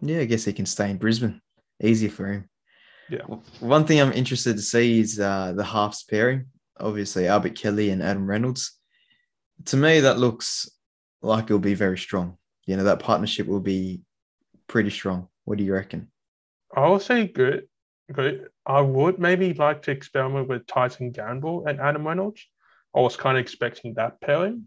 [0.00, 1.40] yeah, I guess he can stay in Brisbane.
[1.82, 2.49] Easier for him.
[3.10, 3.22] Yeah.
[3.58, 6.46] One thing I'm interested to see is uh, the halves pairing.
[6.78, 8.78] Obviously, Albert Kelly and Adam Reynolds.
[9.66, 10.70] To me, that looks
[11.20, 12.38] like it'll be very strong.
[12.66, 14.02] You know, that partnership will be
[14.68, 15.28] pretty strong.
[15.44, 16.10] What do you reckon?
[16.74, 17.66] I will say good.
[18.12, 18.48] Good.
[18.64, 22.46] I would maybe like to experiment with Tyson Gamble and Adam Reynolds.
[22.94, 24.66] I was kind of expecting that pairing.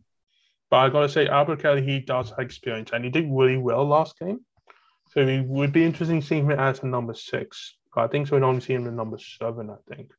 [0.69, 3.85] But I gotta say, Albert Kelly, he does have experience and he did really well
[3.85, 4.41] last game.
[5.11, 7.75] So it would be interesting seeing him as a number six.
[7.95, 8.35] I think so.
[8.35, 10.11] We'd only see him in number seven, I think.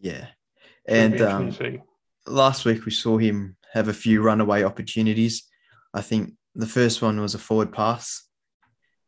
[0.00, 0.26] Yeah.
[0.86, 1.52] And um,
[2.26, 5.46] last week we saw him have a few runaway opportunities.
[5.94, 8.24] I think the first one was a forward pass,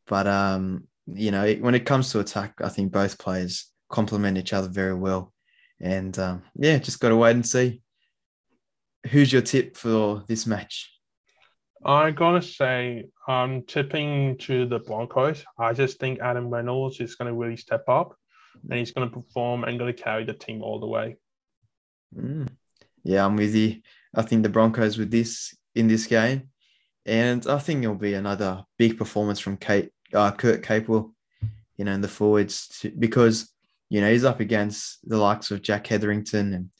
[0.06, 4.52] but um, you know when it comes to attack, I think both players complement each
[4.52, 5.32] other very well,
[5.80, 7.82] and um, yeah, just got to wait and see.
[9.10, 10.90] Who's your tip for this match?
[11.84, 15.44] I gotta say, I'm tipping to the Broncos.
[15.58, 18.16] I just think Adam Reynolds is going to really step up,
[18.68, 21.16] and he's going to perform and going to carry the team all the way.
[22.16, 22.48] Mm.
[23.04, 23.80] Yeah, I'm with you.
[24.14, 26.50] I think the Broncos with this in this game,
[27.04, 31.12] and I think it'll be another big performance from Kate, uh, Kurt Capewell.
[31.76, 33.50] you know, in the forwards to, because
[33.88, 36.70] you know he's up against the likes of Jack Hetherington and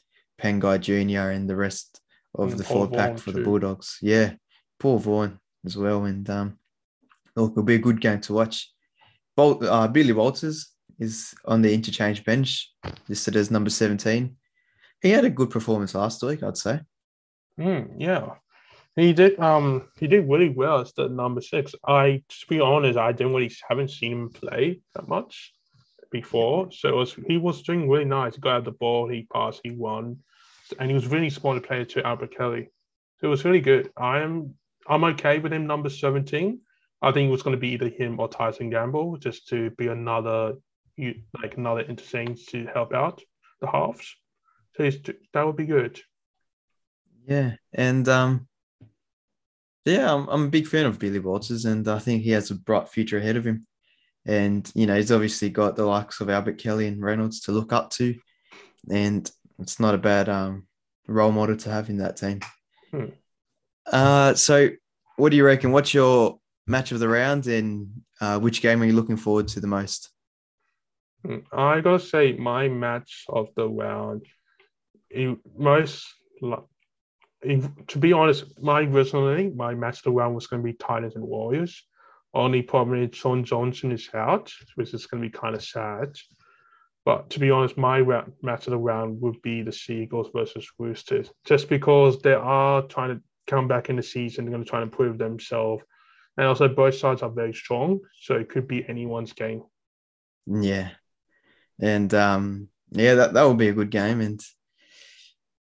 [0.41, 1.31] Pangai Jr.
[1.31, 1.99] and the rest
[2.35, 3.39] of and the Paul forward pack for too.
[3.39, 3.97] the Bulldogs.
[4.01, 4.33] Yeah,
[4.83, 6.59] Paul Vaughan as well, and um,
[7.37, 8.69] look, it'll be a good game to watch.
[9.37, 12.69] Uh, Billy Walters is on the interchange bench,
[13.07, 14.35] listed as number seventeen.
[15.01, 16.81] He had a good performance last week, I'd say.
[17.57, 18.31] Mm, yeah,
[18.97, 19.39] he did.
[19.39, 21.73] Um, he did really well as the number six.
[21.87, 25.53] I, to be honest, I didn't really haven't seen him play that much
[26.11, 26.73] before.
[26.73, 28.35] So was he was doing really nice.
[28.35, 30.17] He got out the ball, he passed, he won,
[30.77, 32.67] and he was really smart to play to Albert Kelly.
[33.21, 33.89] So it was really good.
[33.95, 34.55] I am
[34.87, 36.61] I'm okay with him number seventeen.
[37.01, 39.87] I think it was going to be either him or Tyson Gamble just to be
[39.87, 40.53] another
[40.95, 43.21] you like another interchange to help out
[43.61, 44.15] the halves.
[44.75, 44.89] So
[45.33, 45.99] that would be good.
[47.25, 48.47] Yeah, and um,
[49.85, 52.55] yeah, I'm, I'm a big fan of Billy Walters, and I think he has a
[52.55, 53.67] bright future ahead of him.
[54.25, 57.73] And you know, he's obviously got the likes of Albert Kelly and Reynolds to look
[57.73, 58.15] up to,
[58.89, 59.29] and
[59.59, 60.67] it's not a bad um,
[61.07, 62.39] role model to have in that team.
[62.91, 63.05] Hmm.
[63.85, 64.69] Uh, so,
[65.17, 65.71] what do you reckon?
[65.71, 67.89] What's your match of the round, and
[68.21, 70.09] uh, which game are you looking forward to the most?
[71.25, 74.25] Hmm, I gotta say, my match of the round,
[75.57, 76.05] most
[77.87, 81.15] to be honest, my personally, my match of the round was going to be Titans
[81.15, 81.83] and Warriors.
[82.33, 86.15] Only problem is Shaun Johnson is out, which is going to be kind of sad.
[87.05, 88.01] But to be honest, my
[88.41, 93.17] match of the round would be the Seagulls versus Roosters, just because they are trying
[93.17, 94.45] to come back in the season.
[94.45, 95.83] They're going to try and prove themselves.
[96.37, 97.99] And also, both sides are very strong.
[98.21, 99.63] So it could be anyone's game.
[100.47, 100.89] Yeah.
[101.79, 104.21] And um, yeah, that, that will be a good game.
[104.21, 104.39] And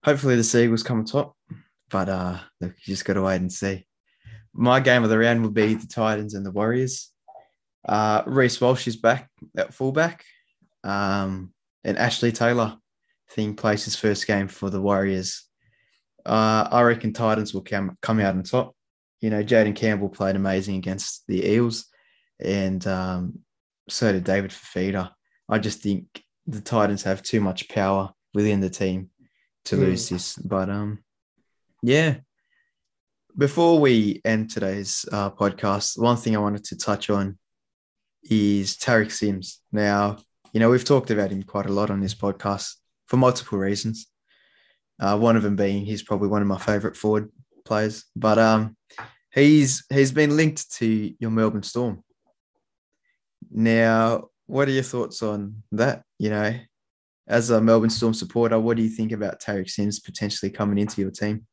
[0.05, 1.37] hopefully the Seagulls come top.
[1.91, 3.87] But uh, look, you just got to wait and see.
[4.53, 7.13] My game of the round will be the Titans and the Warriors.
[7.87, 10.25] Uh, Reece Walsh is back at fullback.
[10.83, 11.53] Um,
[11.85, 15.46] and Ashley Taylor, I think, plays his first game for the Warriors.
[16.27, 18.75] Uh, I reckon Titans will come, come out on top.
[19.21, 21.87] You know, Jayden Campbell played amazing against the Eels,
[22.41, 23.39] and um,
[23.89, 25.11] so did David Fifita.
[25.49, 29.11] I just think the Titans have too much power within the team
[29.67, 29.81] to mm.
[29.81, 30.35] lose this.
[30.37, 31.05] But um,
[31.83, 32.17] yeah.
[33.39, 37.39] Before we end today's uh, podcast, one thing I wanted to touch on
[38.23, 39.61] is Tariq Sims.
[39.73, 40.17] Now,
[40.53, 42.75] you know, we've talked about him quite a lot on this podcast
[43.07, 44.07] for multiple reasons.
[44.99, 47.31] Uh, one of them being he's probably one of my favorite forward
[47.65, 48.77] players, but um,
[49.33, 52.03] he's he's been linked to your Melbourne Storm.
[53.51, 56.03] Now, what are your thoughts on that?
[56.19, 56.55] You know,
[57.29, 61.01] as a Melbourne Storm supporter, what do you think about Tariq Sims potentially coming into
[61.01, 61.47] your team?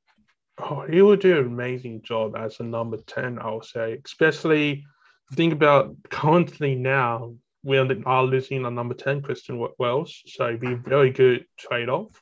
[0.59, 3.99] Oh, he will do an amazing job as a number 10, I would say.
[4.05, 4.85] Especially
[5.33, 7.33] think about currently now,
[7.63, 10.23] we are losing our number 10, Christian Welch.
[10.27, 12.21] So it'd be a very good trade off.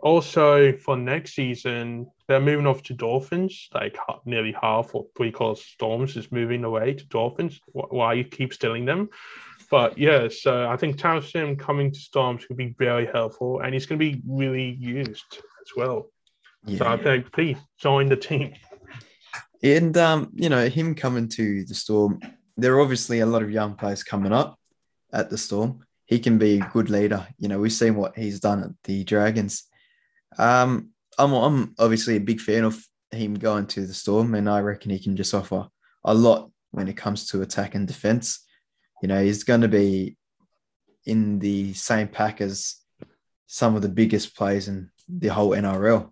[0.00, 3.68] Also, for next season, they're moving off to Dolphins.
[3.74, 7.60] Like nearly half or three quarters Storms is moving away to Dolphins.
[7.72, 9.08] Why you keep stealing them?
[9.70, 13.86] But yeah, so I think Townsend coming to Storms could be very helpful, and he's
[13.86, 16.10] going to be really used as well.
[16.64, 16.78] Yeah.
[16.78, 18.54] So I think please join the team.
[19.62, 22.20] And um, you know, him coming to the storm,
[22.56, 24.58] there are obviously a lot of young players coming up
[25.12, 25.85] at the storm.
[26.06, 27.26] He can be a good leader.
[27.38, 29.64] You know, we've seen what he's done at the Dragons.
[30.38, 34.60] Um, I'm, I'm obviously a big fan of him going to the storm, and I
[34.60, 35.68] reckon he can just offer
[36.04, 38.44] a lot when it comes to attack and defense.
[39.02, 40.16] You know, he's going to be
[41.04, 42.76] in the same pack as
[43.46, 46.10] some of the biggest players in the whole NRL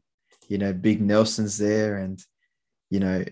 [0.48, 2.22] you know, Big Nelson's there, and
[2.90, 3.24] you know,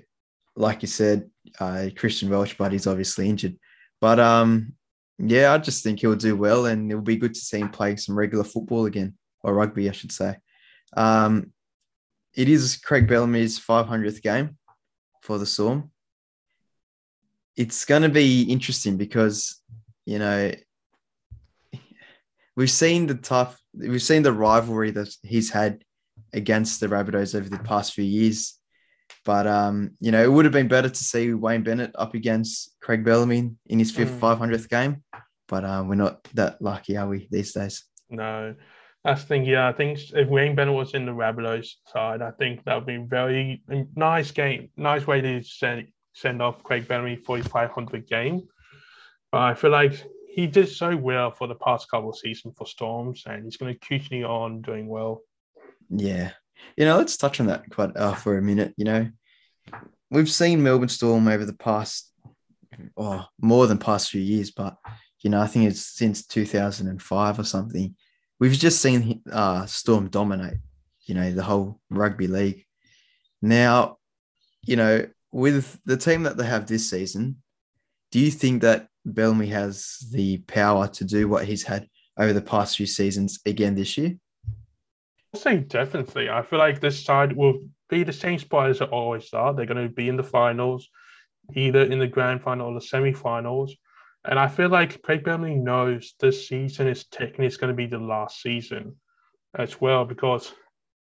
[0.56, 3.56] like you said, uh, Christian Welch, but he's obviously injured.
[4.00, 4.74] But um,
[5.18, 7.96] yeah, I just think he'll do well, and it'll be good to see him play
[7.96, 10.36] some regular football again, or rugby, I should say.
[10.96, 11.52] Um,
[12.34, 14.56] it is Craig Bellamy's 500th game
[15.20, 15.90] for the Storm.
[17.56, 19.60] It's going to be interesting because,
[20.06, 20.52] you know,
[22.56, 25.84] we've seen the tough, we've seen the rivalry that he's had
[26.32, 28.58] against the Rabbitohs over the past few years.
[29.24, 32.74] But um, you know, it would have been better to see Wayne Bennett up against
[32.80, 35.02] Craig Bellamy in his fifth, five hundredth game.
[35.48, 37.84] But um, we're not that lucky, are we, these days?
[38.10, 38.54] No,
[39.04, 39.44] that's the thing.
[39.44, 42.86] Yeah, I think if Wayne Bennett was in the Rabbitohs side, I think that would
[42.86, 43.62] be very
[43.94, 48.42] nice game, nice way to send send off Craig Bellamy for his 500 game.
[49.30, 49.94] But I feel like
[50.28, 53.74] he did so well for the past couple of seasons for Storms, and he's going
[53.74, 55.22] to continue on doing well.
[55.90, 56.32] Yeah.
[56.76, 58.74] You know, let's touch on that quite uh, for a minute.
[58.76, 59.10] You know,
[60.10, 62.12] we've seen Melbourne Storm over the past,
[62.96, 64.76] oh, more than past few years, but,
[65.20, 67.94] you know, I think it's since 2005 or something.
[68.40, 70.58] We've just seen uh, Storm dominate,
[71.06, 72.64] you know, the whole rugby league.
[73.40, 73.98] Now,
[74.64, 77.42] you know, with the team that they have this season,
[78.10, 81.88] do you think that Bellamy has the power to do what he's had
[82.18, 84.16] over the past few seasons again this year?
[85.34, 86.28] Say definitely.
[86.28, 89.54] I feel like this side will be the same spot as it always are.
[89.54, 90.88] They're going to be in the finals,
[91.54, 93.74] either in the grand final or the semi-finals.
[94.24, 97.98] And I feel like Craig knows this season is technically it's going to be the
[97.98, 98.96] last season
[99.54, 100.52] as well because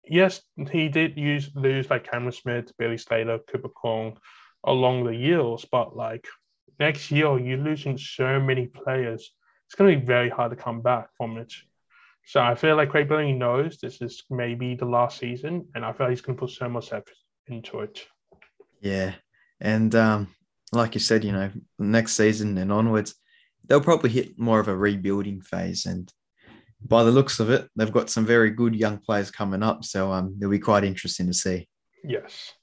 [0.06, 4.18] yes, he did use lose like Cameron Smith, Billy Slater, Cooper Cronk
[4.64, 6.26] along the years, but like
[6.80, 9.34] next year you're losing so many players
[9.70, 11.54] it's going to be very hard to come back from it.
[12.30, 15.92] So I feel like Craig Bellamy knows this is maybe the last season, and I
[15.94, 17.18] feel he's going to put so much effort
[17.48, 18.06] into it.
[18.82, 19.14] Yeah,
[19.60, 20.36] and um,
[20.72, 21.50] like you said, you know,
[21.80, 23.16] next season and onwards,
[23.66, 25.88] they'll probably hit more of a rebuilding phase.
[25.88, 26.14] And
[26.86, 29.84] by the looks of it, they've got some very good young players coming up.
[29.84, 31.68] So um, it'll be quite interesting to see.
[32.04, 32.54] Yes.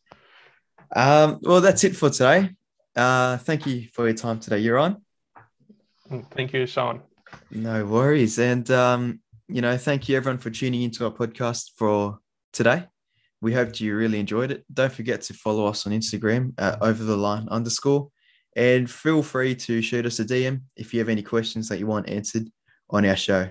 [0.94, 2.50] Um, well, that's it for today.
[2.94, 4.58] Uh, thank you for your time today.
[4.58, 5.02] You're on.
[6.08, 7.02] Mm, thank you, Sean.
[7.50, 8.38] No worries.
[8.38, 12.18] And, um, you know, thank you everyone for tuning into our podcast for
[12.52, 12.84] today.
[13.40, 14.64] We hope you really enjoyed it.
[14.72, 18.08] Don't forget to follow us on Instagram at over the line underscore.
[18.56, 21.86] And feel free to shoot us a DM if you have any questions that you
[21.86, 22.48] want answered
[22.90, 23.50] on our show.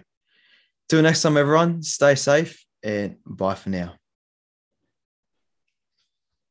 [0.89, 3.93] Till next time, everyone, stay safe and bye for now.